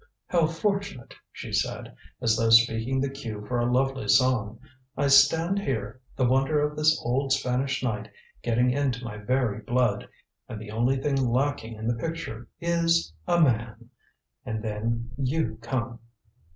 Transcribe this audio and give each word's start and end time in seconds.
"How 0.25 0.47
fortunate," 0.47 1.13
she 1.31 1.53
said, 1.53 1.93
as 2.23 2.35
though 2.35 2.49
speaking 2.49 2.99
the 3.01 3.09
cue 3.11 3.45
for 3.47 3.59
a 3.59 3.71
lovely 3.71 4.07
song. 4.07 4.59
"I 4.97 5.05
stand 5.05 5.59
here, 5.59 6.01
the 6.15 6.25
wonder 6.25 6.59
of 6.59 6.75
this 6.75 6.99
old 7.05 7.31
Spanish 7.31 7.83
night 7.83 8.09
getting 8.41 8.71
into 8.71 9.05
my 9.05 9.17
very 9.17 9.59
blood 9.59 10.09
and 10.49 10.59
the 10.59 10.71
only 10.71 10.97
thing 10.97 11.17
lacking 11.27 11.75
in 11.75 11.85
the 11.85 11.93
picture 11.93 12.47
is 12.59 13.13
a 13.27 13.39
man. 13.39 13.91
And 14.43 14.63
then, 14.63 15.11
you 15.17 15.59
come." 15.61 15.99